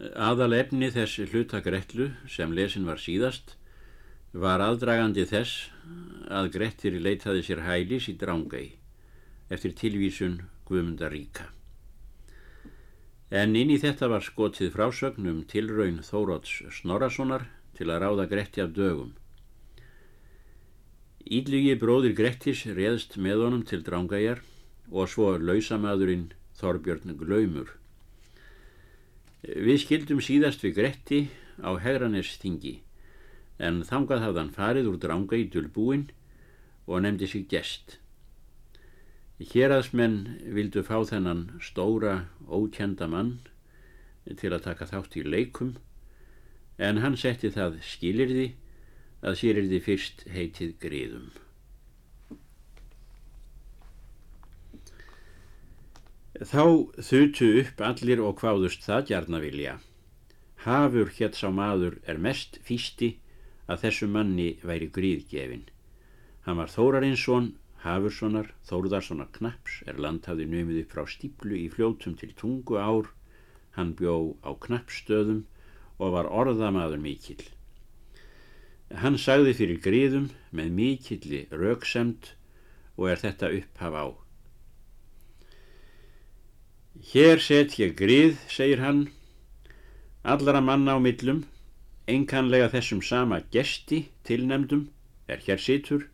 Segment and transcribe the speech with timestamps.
[0.00, 3.56] Aðal efni þessi hlutakrettlu sem lesin var síðast
[4.32, 5.68] var aðdragandi þess
[6.32, 8.78] að Grettir leitaði sér hælis í Drángæi
[9.52, 11.50] eftir tilvísun Guðmundar Ríka.
[13.30, 17.44] En inn í þetta var skotið frásögn um tilraun Þóróts Snorasonar
[17.76, 19.12] til að ráða Gretti af dögum.
[21.28, 24.40] Ídlugi bróðir Grettis reðst með honum til Drángæjar
[24.90, 27.79] og svo lausamadurinn Þorbjörn Glaumur.
[29.40, 31.20] Við skildum síðast við Gretti
[31.64, 32.74] á Hegranes þingi
[33.60, 36.06] en þangað hafðan farið úr dranga í dölbúin
[36.84, 37.98] og nefndi sig gest.
[39.40, 40.18] Héraðsmenn
[40.52, 43.38] vildu fá þennan stóra, ókjenda mann
[44.28, 45.76] til að taka þátt í leikum
[46.76, 48.50] en hann setti það skilirði
[49.24, 51.30] að sér því fyrst heitið griðum.
[56.40, 59.74] Þá þutu upp allir og hváðust það gjarnavilja.
[60.64, 63.10] Hafur hétt sá maður er mest fýsti
[63.68, 65.66] að þessu manni væri gríðgefin.
[66.46, 67.50] Hann var Þórarinsson,
[67.84, 73.12] Hafurssonar, Þórðarssonar Knaps, er landhafði nömið upp frá stíplu í fljótum til tungu ár.
[73.76, 75.44] Hann bjó á Knapsstöðum
[76.00, 77.44] og var orðamaður mikill.
[78.96, 82.32] Hann sagði fyrir gríðum með mikilli rauksemt
[82.96, 84.06] og er þetta upphaf á.
[87.00, 89.06] Hér set ég grið, segir hann,
[90.20, 91.38] allara manna á millum,
[92.04, 94.82] einkanlega þessum sama gesti tilnemdum
[95.24, 96.04] er hér situr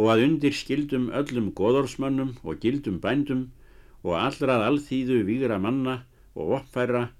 [0.00, 3.44] og að undir skildum öllum goðorsmönnum og gildum bændum
[4.00, 6.00] og allrað alþýðu výra manna
[6.32, 7.10] og oppfæra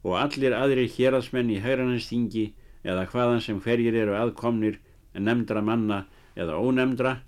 [0.00, 2.46] og allir aðrir héradsmenn í hægrannestingi
[2.88, 4.80] eða hvaðan sem hverjir eru aðkomnir
[5.12, 6.06] nefndra manna
[6.40, 7.18] eða ónefndra,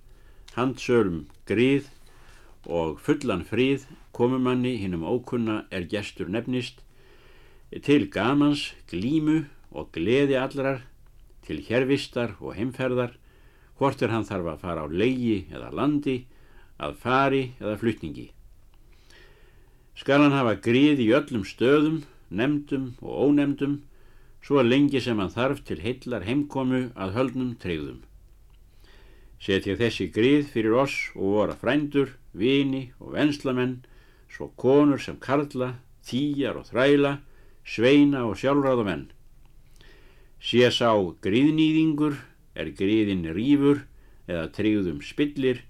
[0.56, 1.92] handsölum grið
[2.64, 6.82] og fullan fríð komumanni hinnum ókunna er gestur nefnist
[7.86, 10.82] til gamans, glímu og gleði allrar
[11.46, 13.16] til hérvistar og heimferðar
[13.78, 16.18] hvort er hann þarf að fara á leigi eða landi
[16.82, 18.28] að fari eða flutningi.
[19.96, 23.80] Skal hann hafa grið í öllum stöðum nefndum og ónefndum
[24.44, 28.02] svo lengi sem hann þarf til heillar heimkomu að höldnum treyðum
[29.42, 33.80] setja þessi grið fyrir oss og voru frændur vini og venslamenn,
[34.32, 35.74] svo konur sem karla,
[36.08, 37.12] þýjar og þræla,
[37.64, 39.10] sveina og sjálfráðumenn.
[40.42, 40.90] Sé sá
[41.22, 42.16] gríðnýðingur,
[42.56, 43.84] er gríðin rýfur
[44.26, 45.62] eða tryggðum spillir,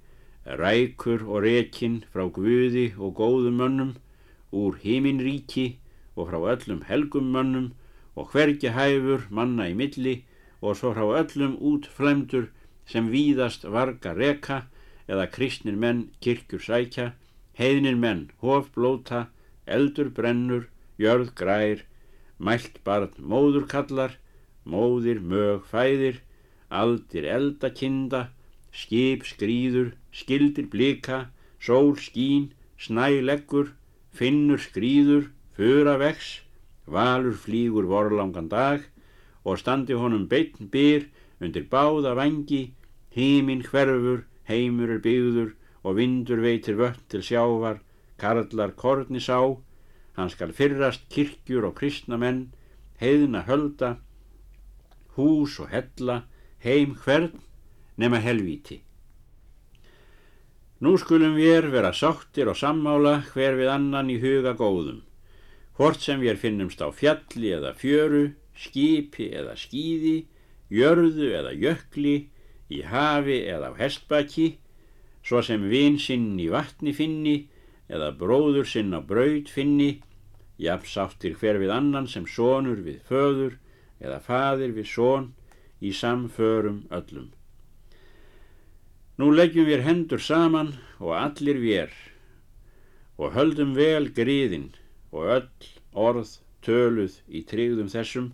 [0.46, 3.92] rækur og rekinn frá guði og góðum mönnum,
[4.52, 5.76] úr heiminríki
[6.16, 7.70] og frá öllum helgum mönnum
[8.16, 10.20] og hvergi hæfur manna í milli
[10.60, 12.50] og svo frá öllum útflemdur
[12.86, 14.66] sem víðast varga reka
[15.08, 17.12] eða kristnir menn kirkjur sækja,
[17.58, 19.28] heiðnir menn hof blóta,
[19.66, 20.68] eldur brennur,
[20.98, 21.84] jörð grær,
[22.38, 24.16] mælt barn móður kallar,
[24.64, 26.20] móðir mög fæðir,
[26.70, 28.30] aldir eldakinda,
[28.72, 31.28] skip skrýður, skildir blika,
[31.60, 33.72] sól skín, snæleggur,
[34.16, 36.40] finnur skrýður, fura vex,
[36.86, 38.80] valur flýgur vorlangan dag
[39.44, 41.06] og standi honum beitn byr
[41.42, 42.72] undir báða vangi,
[43.14, 45.52] hímin hverfur, heimur er byggður
[45.82, 47.80] og vindur veitir vött til sjávar,
[48.18, 49.38] karlar korni sá,
[50.16, 52.52] hann skal fyrrast kirkjur og kristnamenn,
[53.00, 53.96] heiðna hölda,
[55.16, 56.22] hús og hella,
[56.62, 57.40] heim hvern
[57.98, 58.82] nema helvíti.
[60.82, 65.02] Nú skulum við vera sáttir og sammála hver við annan í huga góðum,
[65.78, 70.16] hvort sem við finnumst á fjalli eða fjöru, skipi eða skýði,
[70.72, 72.16] jörðu eða jökli,
[72.72, 74.56] í hafi eða á hestbaki,
[75.22, 77.36] svo sem vin sinn í vatni finni
[77.92, 80.00] eða bróður sinn á braud finni,
[80.58, 83.58] jafnsáttir hver við annan sem sonur við föður
[84.02, 85.30] eða fadir við són
[85.82, 87.30] í samförum öllum.
[89.18, 91.92] Nú leggjum við hendur saman og allir við
[93.18, 94.70] og höldum vel gríðin
[95.12, 98.30] og öll orð töluð í tryggðum þessum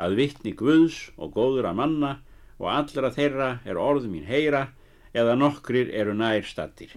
[0.00, 2.12] að vittni Guðs og góður að manna
[2.58, 4.68] og allra þeirra er orð mín heyra
[5.14, 6.96] eða nokkrir eru nær stattir.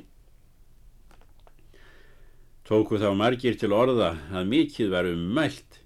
[2.67, 5.81] Tóku þá margir til orða að mikið var um mælt.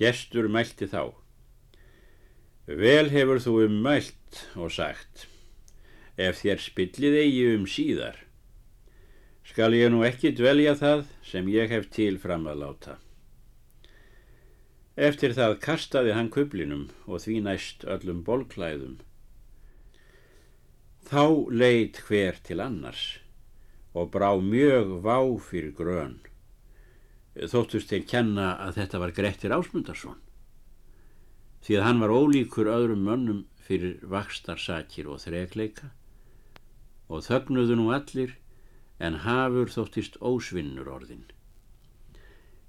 [0.00, 1.12] Gestur mælti þá.
[2.66, 5.26] Vel hefur þú um mælt og sagt,
[6.16, 8.16] ef þér spillið eigi um síðar,
[9.46, 12.96] skal ég nú ekki dvelja það sem ég hef til fram að láta.
[14.96, 18.96] Eftir það kastaði hann kublinum og því næst öllum bólklæðum.
[21.06, 21.24] Þá
[21.54, 23.20] leit hver til annars
[23.94, 26.18] og brá mjög vá fyrir grön.
[27.36, 30.18] þóttust þeir kenna að þetta var Grettir Ásmundarsson
[31.66, 35.92] því að hann var ólíkur öðrum mönnum fyrir vakstarsakir og þregleika
[37.06, 38.36] og þögnuðu nú allir
[38.98, 41.24] en hafur þóttist ósvinnur orðin.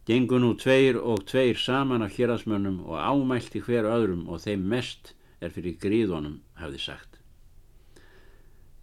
[0.08, 5.14] Gengu nú tveir og tveir saman af hérasmönnum og ámælti hver öðrum og þeim mest
[5.42, 7.17] er fyrir gríðunum, hafði sagt.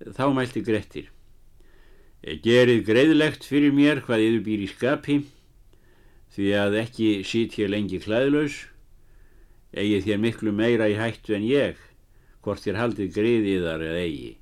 [0.05, 1.09] Þá mælti Grettir.
[2.45, 5.17] Gerið greiðlegt fyrir mér hvað yfir býr í skapi,
[6.37, 8.62] því að ekki sít hér lengi klæðlaus,
[9.77, 11.77] eigið þér miklu meira í hættu en ég,
[12.45, 14.33] hvort þér haldið greiðiðar eða eigi.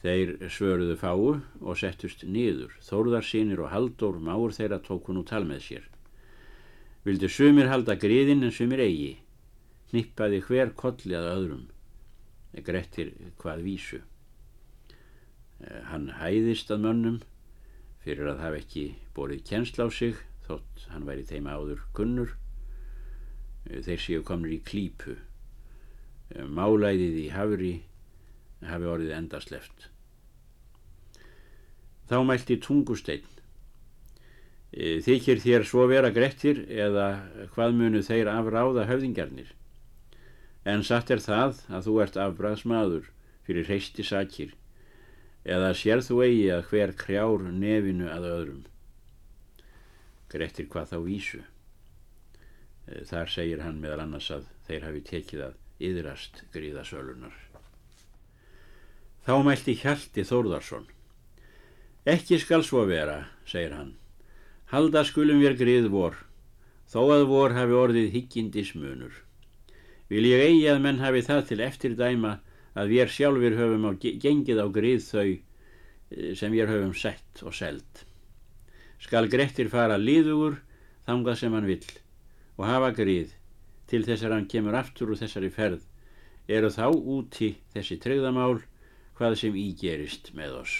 [0.00, 1.24] Þeir svöruðu fáu
[1.60, 2.72] og settust niður.
[2.86, 5.82] Þórðarsýnir og Halldór máur þeirra tóku nú tal með sér.
[7.04, 9.18] Vildu sumir halda griðin en sumir eigi.
[9.92, 11.66] Nippaði hver kolli að öðrum.
[12.50, 14.00] Grettir hvað vísu.
[15.90, 17.18] Hann hæðist að mönnum
[18.04, 20.16] fyrir að hafa ekki borið kjensla á sig
[20.46, 22.34] þótt hann væri þeim áður kunnur.
[23.68, 25.18] Þeir séu komnir í klípu.
[26.30, 27.72] Málæðið í hafri
[28.66, 29.88] hafi orðið endasleft.
[32.10, 33.28] Þá mælti tungusteinn.
[34.70, 37.06] Þykir þér svo vera grettir eða
[37.54, 39.50] hvað munu þeir afráða höfðingjarnir?
[40.68, 43.06] En satt er það að þú ert afbraðsmaður
[43.46, 44.56] fyrir hreisti sakir
[45.44, 48.64] eða sér þú eigi að hver krjár nefinu að öðrum.
[50.30, 51.40] Grettir hvað þá vísu.
[53.08, 57.36] Þar segir hann meðal annars að þeir hafi tekið að yðrast gríðasölunar.
[59.24, 60.86] Þá mælti Hjalti Þórðarsson.
[62.08, 63.94] Ekki skal svo vera, segir hann.
[64.72, 66.16] Halda skulum við grið vor,
[66.88, 69.12] þó að vor hafi orðið hyggindis munur.
[70.10, 72.38] Vil ég eigi að menn hafi það til eftir dæma
[72.74, 75.30] að við sjálfur höfum á gengið á grið þau
[76.38, 78.04] sem við höfum sett og seld.
[79.00, 80.58] Skal Grettir fara líðugur
[81.06, 81.86] þangað sem hann vill
[82.58, 83.36] og hafa grið
[83.90, 85.86] til þess að hann kemur aftur úr þessari ferð
[86.50, 88.60] eru þá úti þessi treyðamál
[89.18, 90.76] hvað sem ígerist með oss.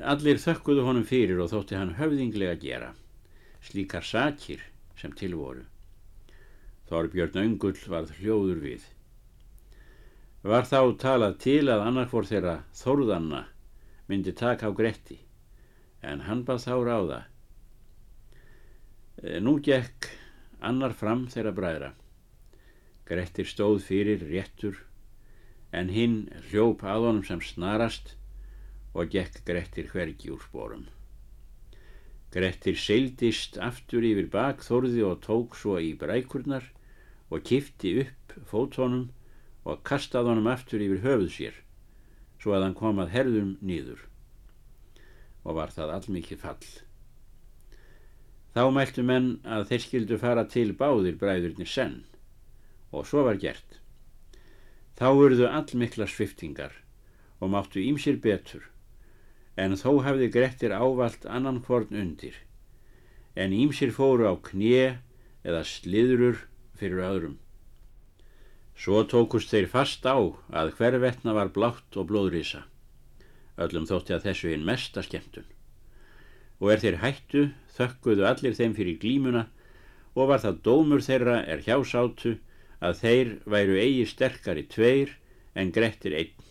[0.00, 2.92] Allir þökkuðu honum fyrir og þótti hann höfðinglega gera,
[3.60, 4.64] slíkar sakir
[4.96, 5.66] sem tilvoru.
[6.92, 8.82] Þorbjörn Öngull varð hljóður við.
[10.44, 13.46] Var þá talað til að annarkvor þeirra þórðanna
[14.10, 15.16] myndi taka á Gretti,
[16.04, 17.20] en hann bað þá ráða.
[19.40, 20.10] Nú gekk
[20.60, 21.90] annar fram þeirra bræðra.
[23.08, 24.82] Grettir stóð fyrir réttur
[25.72, 28.18] en hinn hljóp að honum sem snarast
[28.92, 30.84] og gekk Grettir hvergi úr spórum.
[32.36, 36.68] Grettir seildist aftur yfir bakþórði og tók svo í brækurnar
[37.32, 39.08] og kifti upp fótónum
[39.64, 41.60] og kastaði honum aftur yfir höfuð sér
[42.42, 44.02] svo að hann kom að herðum nýður
[45.42, 46.66] og var það allmikið fall.
[48.52, 52.02] Þá mæltu menn að þeir skildu fara til báðir bræðurnir senn
[52.92, 53.78] og svo var gert.
[54.98, 56.74] Þá urðu allmikla sviftingar
[57.40, 58.62] og máttu ímsir betur,
[59.56, 62.36] en þó hafði Grettir ávalt annan hvorn undir,
[63.34, 64.98] en ímsir fóru á knje
[65.42, 66.44] eða sliðrur
[66.82, 67.38] fyrir öðrum.
[68.82, 72.64] Svo tókust þeir fast á að hvervetna var blátt og blóðrisa.
[73.62, 75.46] Öllum þótti að þessu hinn mesta skemmtun.
[76.58, 77.42] Og er þeir hættu,
[77.76, 79.44] þökkuðu allir þeim fyrir glímuna
[80.14, 82.36] og var það dómur þeirra er hjásátu
[82.82, 85.14] að þeir væru eigi sterkari tveir
[85.54, 86.48] en grettir einn,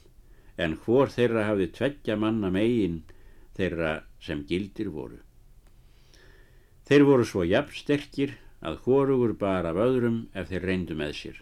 [0.58, 3.02] en hvor þeirra hafði tveggja manna megin
[3.58, 5.20] þeirra sem gildir voru.
[6.88, 11.38] Þeir voru svo jafn sterkir að hvorugur bara af öðrum ef þeir reyndu með sér.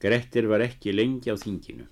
[0.00, 1.86] Grettir var ekki lengi á þinginu.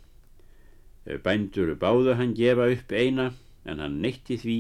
[1.25, 3.33] Bændur báðu hann gefa upp eina
[3.64, 4.59] en hann neytti því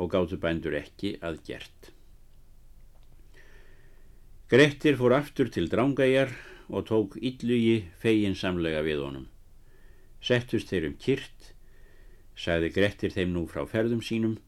[0.00, 1.90] og gáttu bændur ekki að gert.
[4.50, 6.34] Grettir fór aftur til drángæjar
[6.68, 9.26] og tók yllugi feginsamlega við honum.
[10.24, 11.52] Settust þeir um kyrt,
[12.36, 14.38] sagði Grettir þeim nú frá ferðum sínum,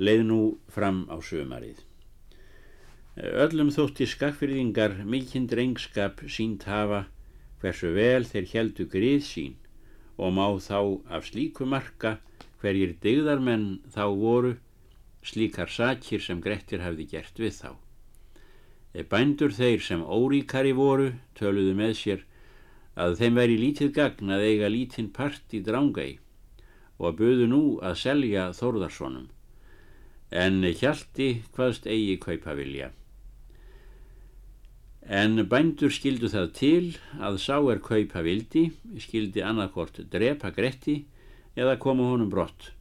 [0.00, 0.40] leið nú
[0.72, 1.87] fram á sömarið.
[3.18, 7.00] Öllum þótti skakfyrðingar mikinn drengskap sínt hafa
[7.58, 9.56] hversu vel þeir heldu grið sín
[10.14, 10.78] og má þá
[11.16, 12.12] af slíku marka
[12.62, 14.52] hverjir degðarmenn þá voru
[15.26, 17.70] slíkar sakir sem Grettir hafði gert við þá.
[19.10, 22.22] Bændur þeir sem óríkari voru töluðu með sér
[22.94, 26.20] að þeim væri lítið gagn að eiga lítinn part í drángæi
[26.98, 29.26] og buðu nú að selja Þórðarssonum
[30.30, 32.92] en hjalti hvaðst eigi kaupa vilja.
[35.08, 36.86] En bændur skildu það til
[37.16, 38.66] að sá er kaupa vildi,
[39.00, 40.98] skildi annarkort drepa Gretti
[41.56, 42.74] eða koma honum brott.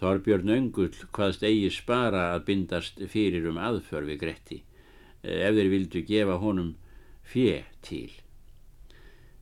[0.00, 4.58] Þorbjörn Öngull hvaðst eigi spara að bindast fyrir um aðför við Gretti
[5.22, 6.72] ef þeir vildu gefa honum
[7.22, 8.10] fjö til.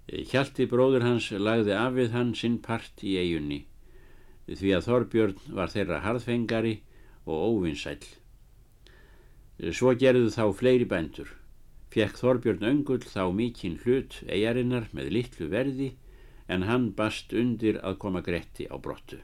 [0.05, 3.63] Hjalti bróður hans lagði af við hann sinn part í eigunni
[4.45, 6.75] því að Þorbjörn var þeirra harðfengari
[7.25, 8.05] og óvinsæl.
[9.73, 11.33] Svo gerðu þá fleiri bændur.
[11.95, 15.93] Fjekk Þorbjörn Öngull þá mikinn hlut eigarinnar með litlu verði
[16.51, 19.21] en hann bast undir að koma Gretti á brottu.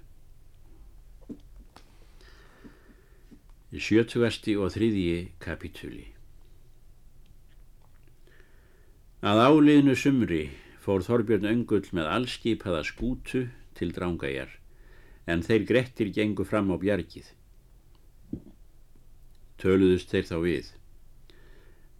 [3.74, 6.08] Sjötugasti og þriðji kapitúli
[9.20, 10.44] Að áliðnu sumri
[10.80, 14.54] fór Þorbjörn Öngull með allskipaða skútu til drángæjar
[15.26, 17.26] en þeir Grettir gengu fram á bjargið.
[19.60, 20.70] Töluðust þeir þá við.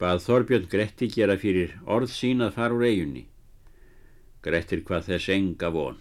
[0.00, 3.26] Bað Þorbjörn Gretti gera fyrir orð sín að fara úr eigunni.
[4.40, 5.99] Grettir hvað þess enga von.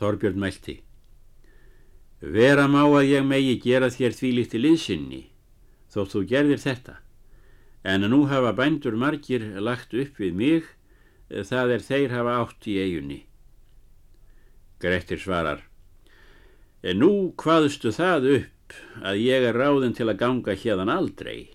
[0.00, 0.80] Þorbjörn mælti.
[2.20, 5.22] Vera má að ég megi gera þér því líti liðsynni,
[5.92, 6.94] þótt þú gerðir þetta,
[7.84, 10.70] en nú hafa bændur margir lagt upp við mig,
[11.30, 13.20] það er þeir hafa átt í eigunni.
[14.82, 15.60] Grettir svarar,
[16.96, 21.52] nú hvaðstu það upp að ég er ráðin til að ganga hérðan aldrei,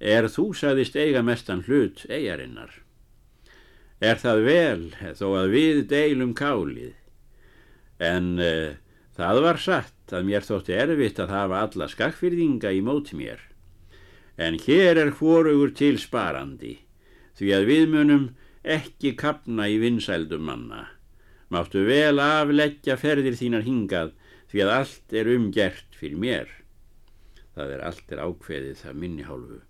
[0.00, 2.72] er þú sagðist eiga mestan hlut eigarinnar.
[4.00, 4.82] Er það vel
[5.16, 6.92] þó að við deilum kálið,
[7.96, 8.74] en uh,
[9.16, 13.40] Það var satt að mér þótti erfitt að hafa alla skakfyrðinga í móti mér.
[14.36, 16.74] En hér er hvorugur til sparandi,
[17.38, 18.26] því að við munum
[18.76, 20.82] ekki kapna í vinsældum manna.
[21.48, 24.12] Máttu vel afleggja ferðir þínar hingað,
[24.52, 26.52] því að allt er umgert fyrir mér.
[27.56, 29.62] Það er allt er ákveðið það minni hálfu.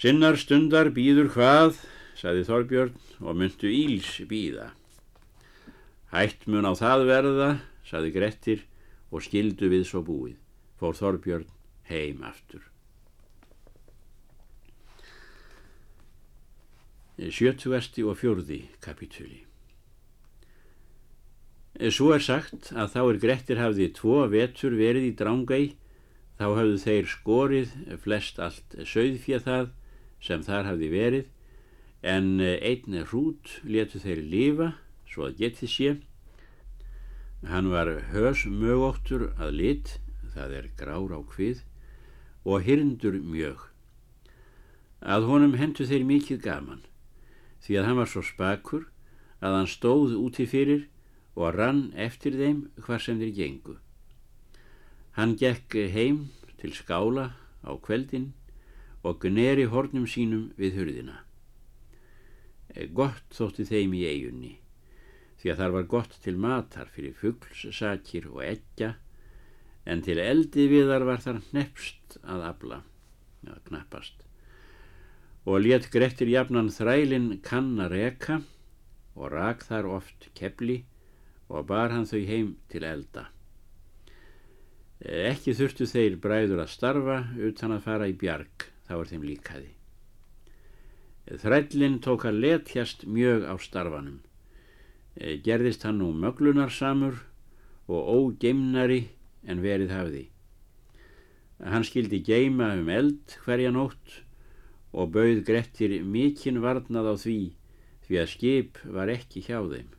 [0.00, 1.74] Sinnar stundar býður hvað,
[2.16, 4.70] saði Þorbjörn, og myndu íls býða.
[6.08, 7.48] Hætt mun á það verða,
[7.84, 8.62] saði Grettir
[9.12, 10.38] og skildu við svo búið.
[10.80, 11.44] Fór Þorbjörn
[11.90, 12.62] heim aftur.
[17.20, 19.42] Sjötugasti og fjörði kapitúli.
[21.92, 25.76] Svo er sagt að þá er Grettir hafði tvo vetur verið í drángæi,
[26.40, 29.68] þá hafðu þeir skorið flest allt söðfjað það
[30.20, 31.26] sem þar hafði verið,
[32.02, 34.68] en einn hrút letu þeir lifa
[35.10, 35.96] svo að geti sé.
[37.44, 39.96] Hann var hös mögóttur að lit,
[40.34, 41.64] það er grár á hvið,
[42.44, 43.66] og hyrndur mjög.
[45.00, 46.82] Að honum hendu þeir mikið gaman,
[47.64, 48.88] því að hann var svo spakur
[49.40, 50.86] að hann stóð úti fyrir
[51.36, 53.76] og rann eftir þeim hvar sem þeir gengu.
[55.16, 56.28] Hann gekk heim
[56.60, 57.32] til skála
[57.64, 58.30] á kveldin
[59.06, 61.20] og gneri hornum sínum við hurðina.
[62.94, 64.56] Gott þótti þeim í eigunni
[65.40, 68.94] því að þar var gott til matar fyrir fugglssakir og eggja
[69.88, 72.82] en til eldi viðar var þar nefst að abla,
[73.46, 74.26] eða knappast.
[75.48, 78.40] Og létt Grettir jafnan þrælinn kann að reka
[79.16, 80.82] og rak þar oft kepli
[81.48, 83.30] og bar hann þau heim til elda.
[85.00, 89.70] Ekki þurftu þeir bræður að starfa utan að fara í bjarg, þá er þeim líkaði.
[91.30, 94.18] Þrællinn tók að letjast mjög á starfanum
[95.18, 97.16] Eh, gerðist hann nú möglunarsamur
[97.90, 99.10] og ógeimnari
[99.44, 100.24] en verið hafði.
[101.60, 104.20] Hann skildi geima um eld hverja nótt
[104.94, 107.40] og bauð Grettir mikinn varnað á því
[108.06, 109.90] því að skip var ekki hjá þeim.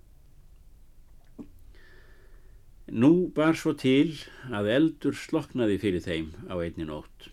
[2.91, 4.15] Nú bar svo til
[4.49, 7.29] að eldur sloknaði fyrir þeim á einni nótt.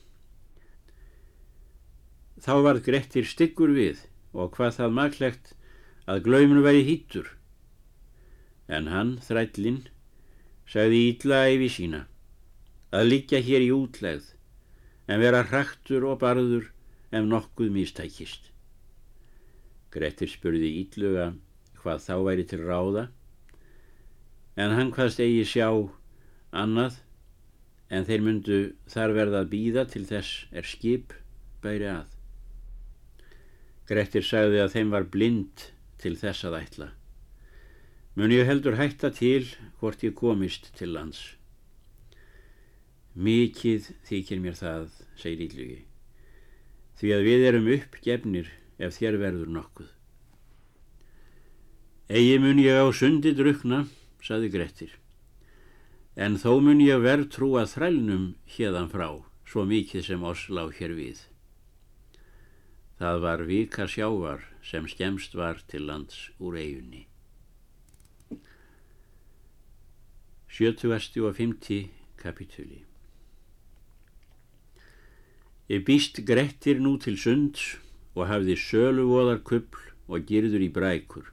[2.39, 5.53] Þá varð Grettir styggur við og hvað það maklegt
[6.09, 7.33] að glauminu veri hýttur
[8.69, 9.87] en hann, þrællinn,
[10.69, 12.03] sagði ítla æfi sína
[12.95, 14.29] að liggja hér í útlegð
[15.09, 16.69] en vera hraktur og barður
[17.09, 18.51] ef nokkuð mistækist.
[19.93, 21.31] Grettir spurði ítluga
[21.81, 23.07] hvað þá væri til ráða
[24.61, 25.69] en hann hvaðst eigi sjá
[26.53, 27.01] annað
[27.89, 28.61] en þeir myndu
[28.93, 31.17] þar verða að býða til þess er skip
[31.65, 32.18] bæri að.
[33.89, 36.93] Grettir sagði að þeim var blind til þess að ætla
[38.19, 39.45] mun ég heldur hætta til
[39.79, 41.21] hvort ég komist til lands.
[43.15, 45.77] Mikið þykir mér það, segir Íllugi,
[46.99, 48.51] því að við erum uppgefnir
[48.83, 49.93] ef þér verður nokkuð.
[52.11, 53.85] Egi mun ég á sundi drukna,
[54.19, 54.91] saði Grettir,
[56.19, 59.13] en þó mun ég verð trúa þrælnum hérðan frá,
[59.47, 61.23] svo mikið sem oss lág hér við.
[62.99, 67.05] Það var vika sjávar sem skemst var til lands úr eigunni.
[70.49, 71.23] 70.
[71.23, 71.91] og 50.
[72.19, 72.83] kapitúli
[75.71, 77.77] Ég býst Grettir nú til sunds
[78.17, 81.29] og hafði söluvoðar kuppl og girður í brækur.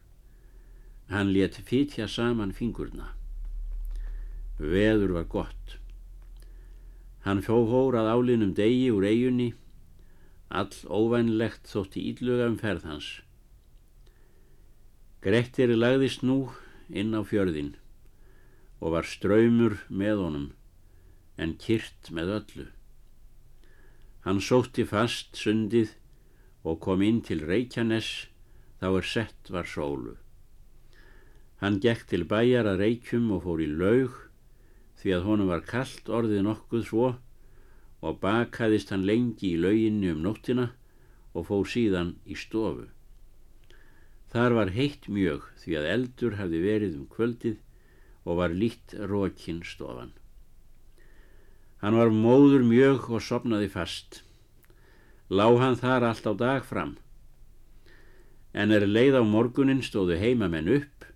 [1.09, 3.15] Hann let fytja saman fingurna.
[4.59, 5.77] Veður var gott.
[7.25, 9.53] Hann fóhór að álinum degi úr eigunni,
[10.49, 13.09] all óvænlegt þótti ídluga um ferð hans.
[15.25, 16.51] Grettir lagðist nú
[16.89, 17.73] inn á fjörðin
[18.79, 20.49] og var ströymur með honum
[21.41, 22.67] en kyrt með öllu.
[24.25, 25.95] Hann sótti fast sundið
[26.65, 28.27] og kom inn til Reykjanes
[28.81, 30.15] þá er sett var sólu.
[31.61, 34.15] Hann gekk til bæjar að Reykjum og fór í laug
[35.01, 37.11] því að honum var kallt orðið nokkuð svo
[38.05, 40.67] og bakaðist hann lengi í lauginni um nóttina
[41.33, 42.85] og fór síðan í stofu.
[44.35, 47.57] Þar var heitt mjög því að eldur hafði verið um kvöldið
[48.25, 50.13] og var lít rókin stofan.
[51.81, 54.21] Hann var móður mjög og sopnaði fast.
[55.29, 56.95] Lá hann þar allt á dag fram.
[58.53, 61.09] En er leið á morgunin stóðu heimamenn upp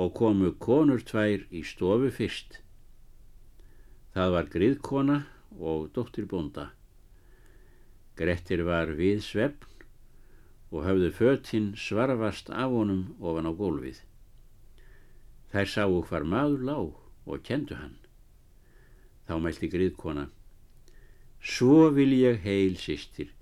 [0.00, 2.60] og komu konur tvær í stofu fyrst.
[4.14, 5.18] Það var griðkona
[5.58, 6.70] og dóttir bónda.
[8.16, 9.66] Grettir var við svefn
[10.70, 14.02] og hafðu fötinn svarvast af honum ofan á gólfið.
[15.50, 16.90] Þær sáu hvar maður lág
[17.26, 17.96] og kendu hann.
[19.26, 20.28] Þá mælti griðkona.
[21.40, 23.32] Svo vil ég heil sýstir.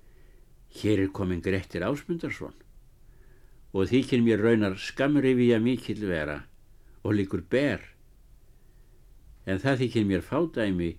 [0.79, 2.55] Hér er komin Grettir Ásmundarsson
[3.69, 6.39] og þykir mér raunar skamrifi að mikill vera
[7.05, 7.83] og líkur ber.
[9.45, 10.89] En það þykir mér fádæmi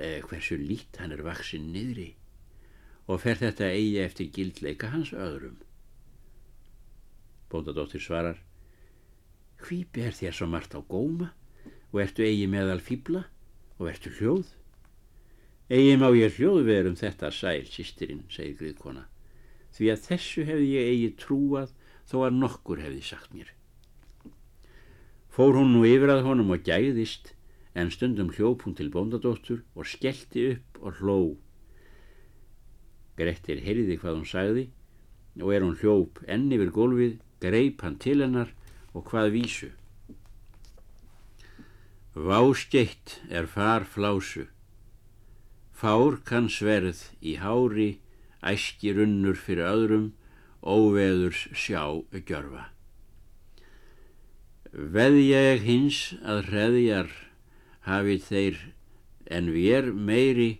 [0.00, 2.14] hversu lít hann er vaksinn niðri
[3.10, 5.58] og fer þetta eigi eftir gildleika hans öðrum.
[7.50, 8.38] Bóndadóttir svarar
[9.60, 11.32] Hví ber þér svo margt á góma
[11.90, 13.26] og ertu eigi meðal fýbla
[13.76, 14.52] og verður hljóð?
[15.70, 19.04] Egi má ég hljóð verum þetta sæl, sýstirinn, segir Gríðkona,
[19.76, 21.74] því að þessu hefði ég eigi trúað
[22.10, 23.52] þó að nokkur hefði sagt mér.
[25.30, 27.34] Fór hún nú yfir að honum og gæðist,
[27.74, 31.18] en stundum hljóp hún til bóndadóttur og skellti upp og hló.
[33.16, 34.64] Grettir heyriði hvað hún sagði
[35.40, 38.50] og er hún hljóp enn yfir gólfið, greip hann til hennar
[38.92, 39.70] og hvað vísu.
[42.14, 44.48] Váskeitt er far flásu,
[45.70, 48.00] fár kann sverð í hári,
[48.42, 50.10] æski runnur fyrir öðrum,
[50.60, 52.66] óveðurs sjá gjörfa.
[54.74, 57.14] Veð ég hins að hreðjar
[57.86, 58.58] hafið þeir
[59.30, 60.50] en vér meiri,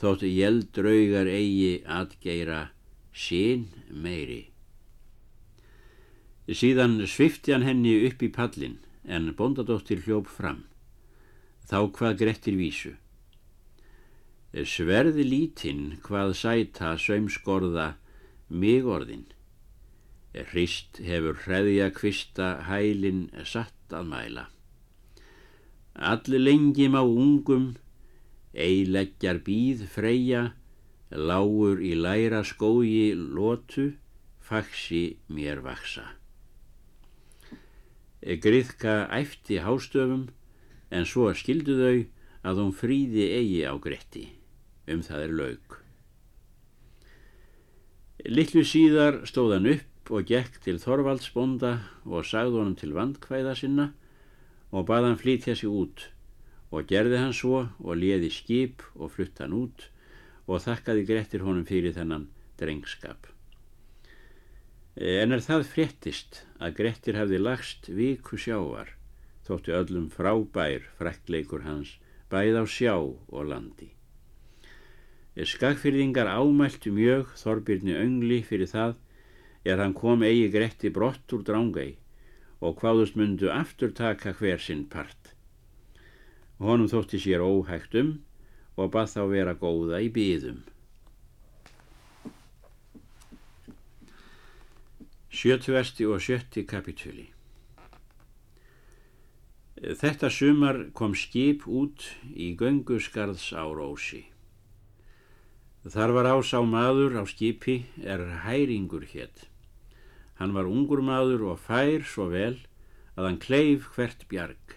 [0.00, 2.70] þóttu jeldraugar eigi atgeira
[3.14, 4.48] sín meiri.
[6.48, 10.64] Síðan svifti hann henni upp í pallin, en bondadóttir hljóp fram.
[11.70, 12.96] Þá hvað grettir vísu.
[14.52, 17.94] Sverði lítinn hvað sæta sömskorða
[18.48, 19.24] mig orðin.
[20.50, 24.44] Hrist hefur hreðja kvista hælin satt að mæla.
[25.94, 27.74] Allir lengi má ungum,
[28.54, 30.54] eileggjar býð freyja,
[31.12, 33.92] lágur í læra skógi lótu,
[34.40, 36.06] faxi mér vaksa.
[38.22, 40.28] Griðka æfti hástöfum
[40.90, 41.96] en svo skildu þau
[42.46, 44.28] að hún fríði eigi á gretti.
[44.88, 45.78] Um það er laug.
[48.22, 51.72] Littlu síðar stóð hann upp og gekk til Þorvaldsbonda
[52.06, 53.88] og sagði honum til vandkvæða sinna
[54.72, 56.08] og bað hann flytja sig út
[56.72, 59.88] og gerði hann svo og liði skip og flutt hann út
[60.48, 62.26] og þakkaði Grettir honum fyrir þennan
[62.60, 63.28] drengskap.
[64.96, 68.90] En er það fréttist að Grettir hafði lagst viku sjávar,
[69.46, 71.96] þóttu öllum frábær frekkleikur hans
[72.32, 73.92] bæð á sjá og landi.
[75.32, 78.98] Skagfyrðingar ámæltu mjög Þorbirni öngli fyrir það
[79.64, 81.94] er hann kom eigi Gretti brott úr drángei
[82.62, 85.34] og hvaðust mundu aftur taka hver sinn part.
[86.62, 88.14] Honum þótti sér óhægt um
[88.78, 90.62] og bað þá vera góða í byðum.
[95.32, 97.32] Sjötuesti og sjötti kapitúli
[99.82, 102.04] Þetta sumar kom skip út
[102.38, 104.20] í göngusgarðs á Rósi.
[105.82, 109.48] Þar var ás á maður á skipi er hæringur hétt.
[110.42, 112.56] Hann var ungur maður og fær svo vel
[113.14, 114.72] að hann kleif hvert bjarg.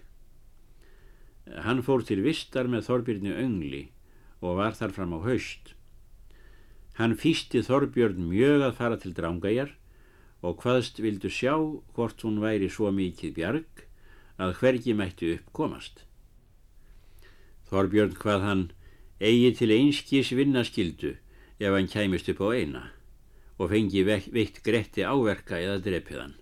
[1.65, 3.79] Hann fór til vistar með Þorbjörni öngli
[4.45, 5.71] og var þar fram á haust.
[6.99, 9.71] Hann fýsti Þorbjörn mjög að fara til drángajar
[10.45, 11.55] og hvaðst vildu sjá
[11.97, 13.81] hvort hún væri svo mikið bjarg
[14.37, 16.03] að hvergi mættu upp komast.
[17.71, 18.63] Þorbjörn hvað hann
[19.17, 21.15] eigi til einskís vinnaskildu
[21.57, 22.85] ef hann kæmist upp á eina
[23.57, 26.35] og fengi veitt gretti áverka eða drepiðan.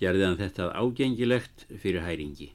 [0.00, 2.50] Gerði hann þetta ágengilegt fyrir hæringi.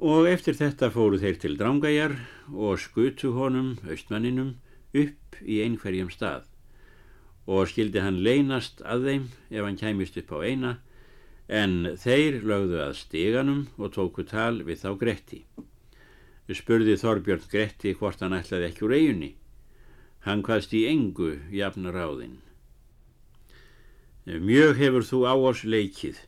[0.00, 2.14] Og eftir þetta fóru þeir til drángajar
[2.54, 4.54] og skutu honum, austmanninum,
[4.96, 6.46] upp í einhverjum stað
[7.50, 10.72] og skildi hann leynast að þeim ef hann kæmist upp á eina
[11.60, 15.40] en þeir lögðu að stiganum og tóku tal við þá Gretti.
[16.50, 19.32] Spurði Þorbjörn Gretti hvort hann ætlaði ekki úr eiginni.
[20.26, 22.38] Hann hvaðst í engu jafnar áðinn.
[24.28, 26.18] Mjög hefur þú á oss leikið,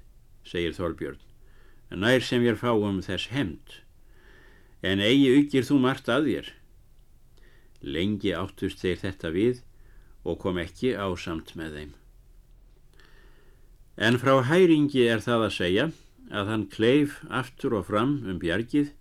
[0.48, 1.20] segir Þorbjörn,
[1.92, 3.76] nær sem ég fáum þess hemd,
[4.80, 6.48] en eigi aukir þú margt að þér.
[7.82, 9.60] Lengi áttust þeir þetta við
[10.24, 11.92] og kom ekki ásamt með þeim.
[14.00, 15.86] En frá hæringi er það að segja
[16.32, 18.94] að hann kleif aftur og fram um bjargið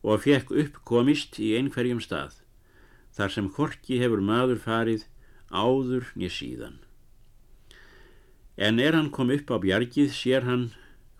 [0.00, 2.38] og fekk uppkomist í einhverjum stað,
[3.18, 5.08] þar sem horki hefur maður farið
[5.50, 6.78] áður nýja síðan.
[8.58, 10.70] En er hann kom upp á bjargið sér hann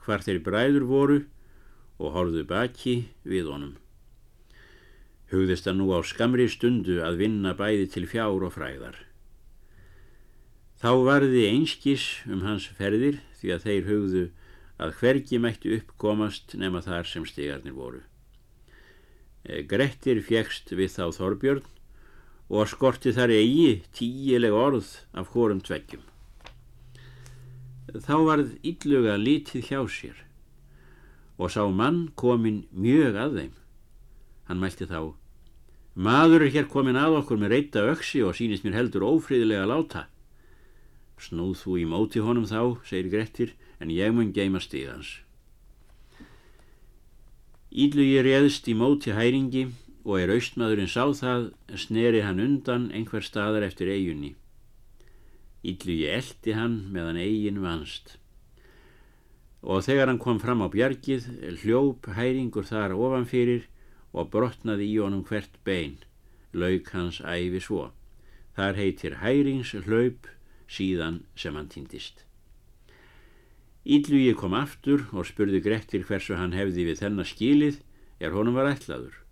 [0.04, 1.18] hvar þeir bræður voru
[1.98, 3.76] og horðu baki við honum.
[5.28, 8.96] Hugðist hann nú á skamri stundu að vinna bæði til fjár og fræðar.
[10.78, 14.24] Þá varði einskis um hans ferðir því að þeir hugðu
[14.78, 18.04] að hvergi mættu uppkomast nema þar sem stigarnir voru.
[19.42, 21.66] Eh, Grettir fjekst við þá Þorbjörn
[22.48, 26.00] og skorti þar eigi tíileg orð af hórum tveggjum.
[27.88, 30.24] Þá varð ylluga lítið hjá sér
[31.38, 33.54] og sá mann komin mjög að þeim.
[34.48, 35.14] Hann mælti þá,
[35.94, 40.06] maður er hér komin að okkur með reyta öksi og sínist mér heldur ófríðilega láta.
[41.20, 45.20] Snúð þú í móti honum þá, segir Grettir, en ég mun geima stíðans.
[47.68, 49.68] Ídlugi réðst í móti hæringi
[50.08, 54.32] og er austmaðurinn sá það, sneri hann undan einhver staðar eftir eigunni.
[55.60, 58.14] Ídlugi eldi hann meðan eigin vanst.
[59.60, 61.28] Og þegar hann kom fram á bjargið,
[61.60, 63.68] hljóp hæringur þar ofanfyrir
[64.16, 65.98] og brotnaði í honum hvert bein,
[66.56, 67.90] lauk hans æfi svo.
[68.56, 70.32] Þar heitir hærings hlaup
[70.72, 72.24] síðan sem hann týndist.
[73.84, 77.82] Ídlugi kom aftur og spurði Grettir hversu hann hefði við þennan skilið
[78.24, 79.27] er honum var ætlaður.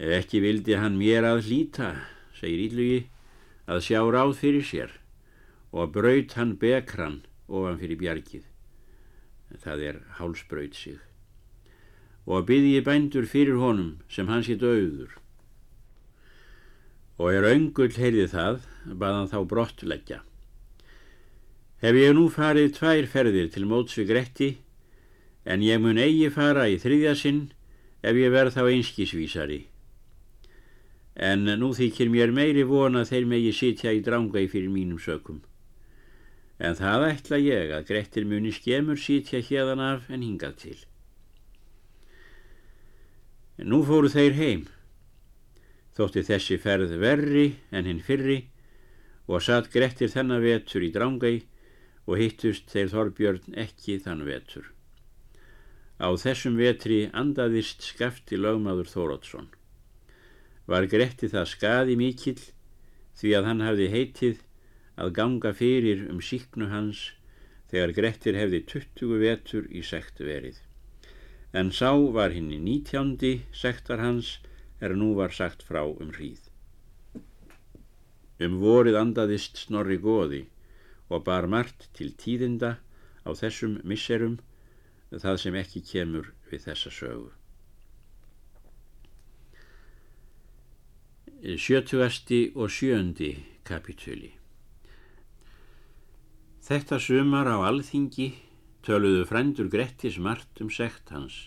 [0.00, 1.90] Ef ekki vildi hann mér að hlýta,
[2.38, 3.00] segir Ídlugi,
[3.68, 4.98] að sjá ráð fyrir sér
[5.72, 8.44] og braut hann bekran ofan fyrir bjargið.
[9.62, 11.00] Það er hálsbraut sig.
[12.24, 15.18] Og byrði bændur fyrir honum sem hans hitt auður
[17.22, 18.62] og er öngull heyrði það,
[18.98, 20.20] baðan þá brottleggja.
[21.82, 24.50] Hef ég nú farið tvær ferðir til mótsvi Gretti,
[25.46, 27.42] en ég mun eigi fara í þriðja sinn
[28.02, 29.60] ef ég verð þá einskísvísari.
[31.16, 35.42] En nú þykir mér meiri vona þeir megi sitja í drángai fyrir mínum sökum.
[36.58, 40.78] En það ætla ég að Grettir muni skemur sitja hérdan af en hingað til.
[43.60, 44.62] Nú fóru þeir heim
[45.96, 48.38] þótti þessi ferð verri en hinn fyrri
[49.28, 51.32] og satt Grettir þennan vetur í drángæ
[52.08, 54.72] og hittust þeir Þorbjörn ekki þann vetur.
[56.02, 59.52] Á þessum vetri andaðist skafti lögmaður Þórótsson.
[60.70, 62.40] Var Gretti það skaði mikill
[63.18, 64.44] því að hann hafði heitið
[65.02, 67.08] að ganga fyrir um síknu hans
[67.72, 70.58] þegar Grettir hefði 20 vetur í sekt verið.
[71.52, 74.38] En sá var hinn í nítjándi sektar hans
[74.80, 76.40] er nú var sagt frá um hríð.
[78.42, 80.46] Um vorið andaðist snorri goði
[81.08, 82.76] og bar margt til tíðinda
[83.26, 84.40] á þessum misserum
[85.12, 87.30] það sem ekki kemur við þessa sögu.
[91.42, 93.32] Sjötugasti og sjöndi
[93.66, 94.28] kapitúli
[96.62, 98.28] Þetta sumar á alþingi
[98.86, 101.40] töluðu frændur Grettis margt um sekt hans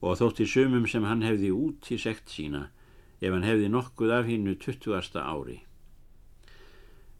[0.00, 2.64] og þótti sumum sem hann hefði út í sekt sína
[3.20, 5.20] ef hann hefði nokkuð af hinnu 20.
[5.20, 5.60] ári.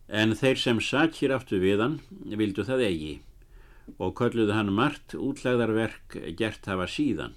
[0.08, 3.14] En þeir sem sakir áttu við hann vildu það eigi
[3.98, 7.36] og kölluðu hann margt útlæðarverk gert hafa síðan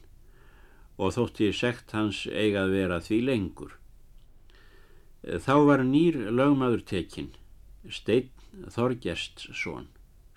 [0.95, 3.81] og þótti sekt hans eigað vera því lengur.
[5.25, 7.31] Þá var nýr lögmaður tekinn,
[7.89, 8.29] Steinn
[8.69, 9.87] Þorgestsson,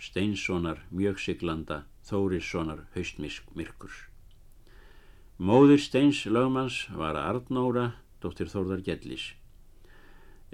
[0.01, 3.98] Steinssonar mjögsiglanda Þórissonar haustmyrkurs.
[5.37, 9.27] Móðir Steins lögmanns var Arnóra, dóttir Þórðar Gjellis.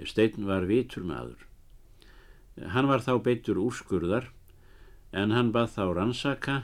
[0.03, 1.47] Stein var vitur maður.
[2.75, 4.27] Hann var þá beittur úrskurðar
[5.15, 6.57] en hann bað þá rannsaka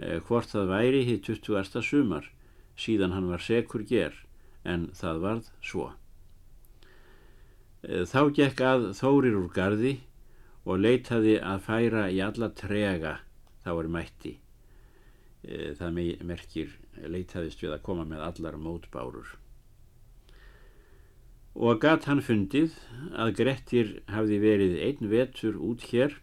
[0.00, 1.84] eh, hvort það væri hitt 20.
[1.84, 2.32] sumar
[2.80, 4.16] síðan hann var sekur ger
[4.64, 5.92] en það varð svo.
[7.84, 9.98] Eh, þá gekk að þórir úr gardi
[10.64, 13.18] og leitaði að færa í alla trega
[13.64, 14.32] þá er mætti.
[15.44, 16.72] Eh, það merkir
[17.04, 19.34] leitaðist við að koma með allar mótbárur.
[21.54, 22.72] Og gatt hann fundið
[23.12, 26.16] að Grettir hafði verið einn vetur út hér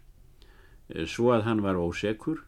[0.90, 2.42] eh, svo að hann var ósekur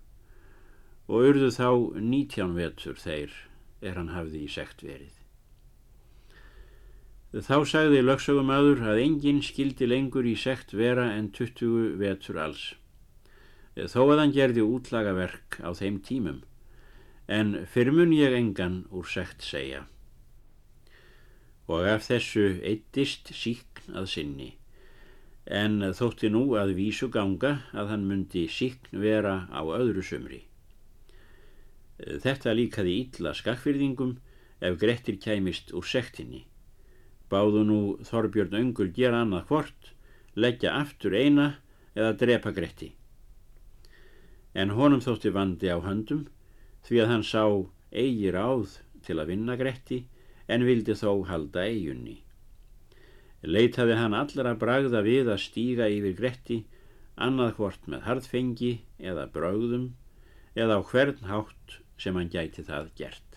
[1.06, 1.70] og urðu þá
[2.02, 3.30] nítján vetur þeir
[3.84, 5.23] er hann hafði í sekt verið.
[7.34, 12.74] Þá sagði lögsögumöður að enginn skildi lengur í sekt vera en 20 vetur alls.
[13.74, 16.44] Þó að hann gerði útlagaverk á þeim tímum
[17.26, 19.84] en fyrmun ég engan úr sekt segja.
[21.66, 24.50] Og af þessu eittist síkn að sinni,
[25.48, 30.44] en þótti nú að vísu ganga að hann myndi síkn vera á öðru sumri.
[31.98, 34.18] Þetta líkaði ítla skakkfyrðingum
[34.60, 36.44] ef Grettir kæmist úr sektinni.
[37.32, 39.92] Báðu nú Þorbjörn Öngul gera annað hvort,
[40.34, 41.46] leggja aftur eina
[41.94, 42.90] eða drepa Gretti.
[44.54, 46.26] En honum þótti vandi á höndum
[46.86, 47.44] því að hann sá
[47.90, 50.04] eigi ráð til að vinna Gretti
[50.48, 52.20] en vildi þó halda eigunni.
[53.44, 56.62] Leitaði hann allra bragða við að stíga yfir Gretti
[57.16, 59.90] annað hvort með hardfengi eða brögðum
[60.54, 63.33] eða á hvern hátt sem hann gæti það gert.